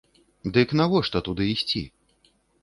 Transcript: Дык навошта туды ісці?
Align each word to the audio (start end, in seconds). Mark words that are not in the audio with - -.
Дык 0.55 0.73
навошта 0.81 1.21
туды 1.27 1.43
ісці? 1.53 1.83